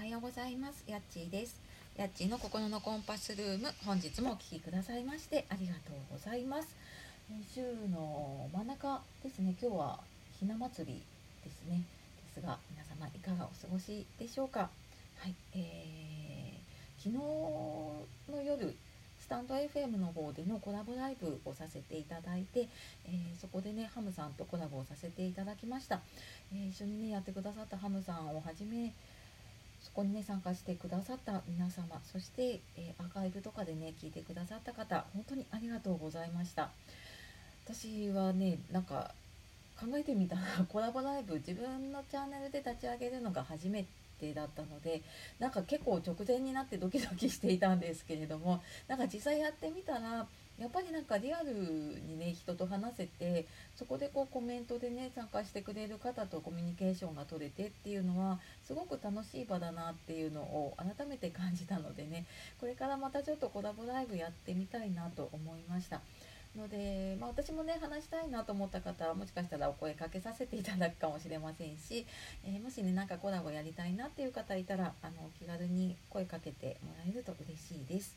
[0.00, 0.82] はようございます。
[0.86, 1.60] やっちーです。
[1.94, 3.68] やっちーの心のコンパスルーム。
[3.84, 6.74] 本日もお聴きくださいましてありがとうございます。
[7.54, 7.60] 週
[7.92, 9.54] の真ん中ですね。
[9.60, 10.00] 今日は
[10.38, 11.02] ひな祭り
[11.44, 11.82] ですね。
[12.34, 14.70] ですが皆様いかがお過ごしでしょうか。
[15.18, 18.74] はい、えー、昨日の夜
[19.20, 22.68] スタンド FM の方でのコラボライブをさせていただいて、
[23.04, 26.00] えー、そこでねハムさんとコラボをさせていただきました、
[26.54, 28.94] えー、一緒にねやってくださったハムさんをはじめ
[29.82, 36.70] そこにね参加してくださった皆様そして、えー、アーカイブとかでね聞いてくださった方本当にありがとうございました。
[37.64, 39.12] 私はねなんか
[39.78, 43.86] 考えてみたら コラボライブ自分のチャンネルで立ち上げるのが初め
[44.18, 45.02] てだったので
[45.38, 50.26] なんか結構直前になってドキドキしていたんですけれどもなんか実際やってみたら
[50.60, 53.46] やっぱりなんかリアルにね人と話せて
[53.76, 62.26] そこでこうコメントでね参加してくれる方とコミュニケーションが取れてっていうのはすごく楽しい場だなっていうのを改めて感じたのでね
[62.60, 66.02] これからまたちょっとコラボライブやってみたいなと思いました。
[66.56, 72.06] ので、まあ、私もね話したいなと思った方はもしかしたらお声かけさせていただくかもしれませんし、
[72.44, 78.16] えー、もしねなんかコラボやりたいなっていう方いたらあのお気軽に声かけてもらえると嬉しいです。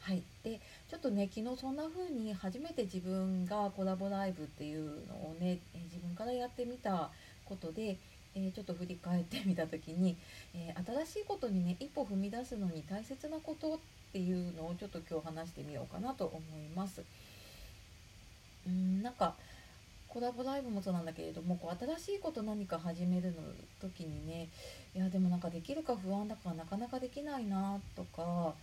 [0.00, 7.10] はい、でちょっとね昨日そんな風に初めて自分がコラボライブっていうのをね、自分からやってみた
[7.44, 7.98] ことで、
[8.34, 10.16] えー、ちょっと振り返ってみた時に、
[10.54, 13.78] えー、新しいことにね一歩踏み出すのに大切なことっ
[14.12, 17.02] ていうのをちょっと今日話してみようかなと思います。
[18.66, 19.34] うんなんか
[20.08, 23.36] コラボライブもそうなんだけれどもこう新しいこと何か始めるの
[23.80, 24.48] 時にね
[24.94, 28.54] いやでもなんかできるか不安だからなかなかできないなとか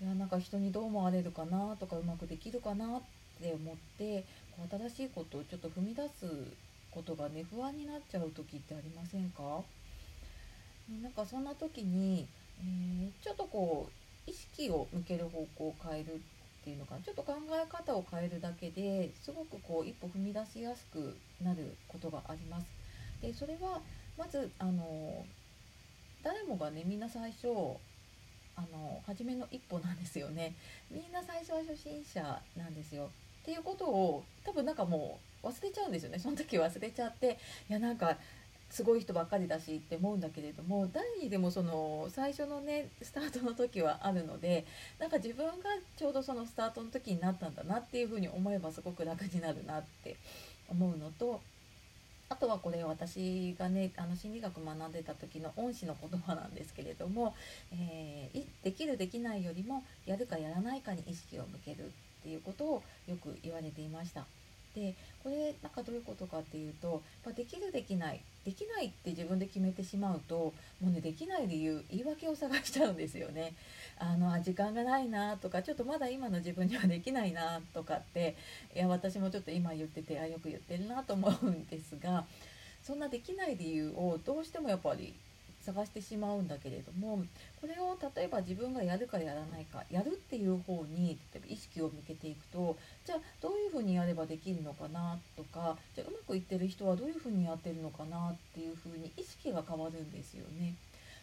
[0.00, 3.00] いやなんか人にどう思われるかなとかうまくできるかなっ
[3.42, 4.24] て思って
[4.56, 6.26] こう新しいことをちょっと踏み出す
[6.92, 9.62] ことがね不安になっちゃう時ってありませんか？
[11.02, 12.28] なんかそんな時に、
[12.60, 13.88] えー、ちょっとこ
[14.26, 16.20] う意識を向ける方向を変える
[16.62, 17.00] っていうのかな。
[17.02, 22.66] ちょっと考え方を変えるだけですごくこう一歩踏み出しやすくなることがあります。
[23.20, 23.80] でそれは
[24.16, 25.24] まずあの
[26.22, 27.48] 誰もがねみんな最初
[28.54, 30.54] あの初めの一歩なんですよね。
[30.88, 33.10] みんな最初は初心者なんですよ。
[33.42, 36.20] っていうことを多分なんかもう忘れちゃうんですよね。
[36.20, 38.16] その時忘れちゃっていやなんか
[38.72, 44.64] すごい人ばっかりだしって思うんだけれども誰にでもその最初のねスタートの時はあるので
[44.98, 45.52] なんか自分が
[45.94, 50.16] ちょうどそのスタートの時になったんだなっていうふうに思えばすごく楽になるなって
[50.70, 51.42] 思うのと
[52.30, 57.34] あとはこれ私がねあの心理学学んでた時の恩師の言葉なんですけれども、
[57.74, 64.24] えー、できるできないよりもやるかやらないかに意識を向けるっていうことをよく言われていました。
[64.74, 73.54] でこれなんかどういうことかっていうとやできるできないできないって自分で決めてしまうともうねできない理由言い訳を探しちゃうんですよね。
[73.98, 78.34] あの時間がないなとかちょっとまだ今の自分にはできないなとかって
[78.74, 82.24] いや私もちょっと今言っててあよく言ってるなと思うんですが
[82.82, 85.14] そんなできない理由をどうしてもやっぱり
[85.64, 87.24] 探してしまうんだけれども
[87.60, 100.74] これを例えば自分がやるかやらないかやるっていう方に例えば意識を向けていくとじゃあどういうふうにやればできるのかなとかじゃあうまくいってる人はどういうふうにやってるのかなっていうふうに意識が変わるんですよね。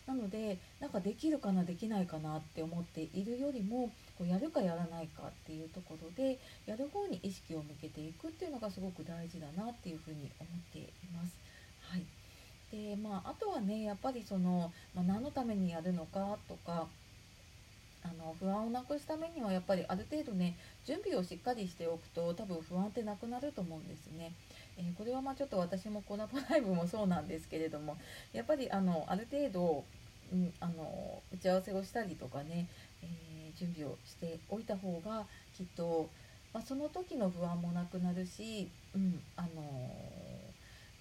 [0.07, 11.48] なのでなんかできるかなできないかなって思っているよりもこうやるかやらないかっていうところでやる方に意識を向けていくっていうのがすごく大事だなっていうふうに思っています。
[12.89, 16.88] でまあ、あとはねやっぱりその、まあ、何のためにやるのかとか
[18.01, 24.33] あの不安をなくすためにはやっぱりある程度ね準備をしっかりしておくと多分不安ってなくなると思うんですね。
[24.75, 27.95] えー、これはまあちょっと私もコラボライブもそうなんですけれども
[28.33, 29.83] やっぱりあのある程度、
[30.33, 32.66] うん、あの打ち合わせをしたりとかね、
[33.03, 35.25] えー、準備をしておいた方が
[35.56, 36.09] きっと、
[36.53, 40.09] まあ、その時の不安もなくなるし、うんあの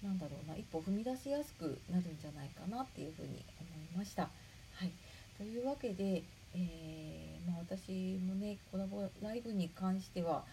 [0.03, 4.29] なんだろうな一歩踏み出しやすくなるんじゃないかなっていうふうに思いました。
[4.75, 4.91] はい、
[5.37, 6.23] というわけで、
[6.55, 10.43] えー、まあ、私もねコラボライブに関しては、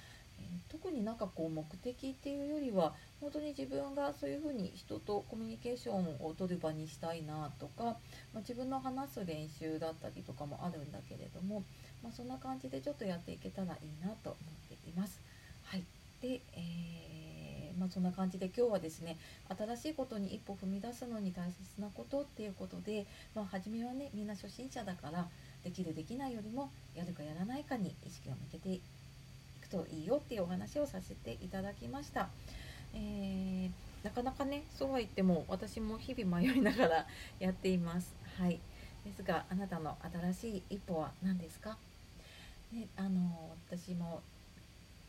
[0.41, 7.93] えー、特になんかこう目的っていうよりは本当に自分がそういうふうに人とコミュニケーションを取る場にしたいなとか、ま
[8.37, 11.63] あ、自分の話す練習だったりとかもあるんだけれども、
[12.03, 14.39] まあ、そんな感じでちょっとやっていけたらいいなと思
[14.75, 15.21] っています。
[15.65, 15.85] はい
[16.21, 17.46] で、えー
[17.79, 19.17] まあ、そんな感じで今日はですね
[19.57, 25.27] 新しいことに一歩踏み出すのに大切なことっていうことで、まあ、初めはねみんな初心者だから
[25.65, 28.81] できるできないよりもやるかやらないかに意識を向けてい
[29.61, 32.29] くといいよっていうお話をさせていただきました。
[32.95, 33.71] えー、
[34.05, 37.07] なかなかねそうは言っても私も日々迷いながら
[37.41, 38.15] やっています。
[38.39, 38.61] はい
[39.07, 39.97] ですがあなたの
[40.33, 41.79] 新しい一歩は何ですか、
[42.73, 44.21] ね、あの私も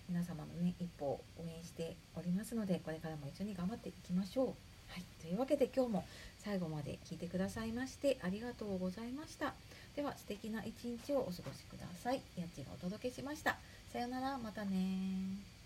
[0.10, 4.46] 皆様のね一歩を応援しておりますのでこれからも一緒に頑張っていきましょう。
[4.48, 4.54] は
[4.98, 6.06] い、というわけで今日も
[6.38, 9.54] 最後まで聞いてくださいましてありがとうございました。
[9.96, 12.22] では素敵な一日をお過ごしください。
[12.38, 13.58] やっちがお届けしました。
[13.92, 15.57] さようなら、またね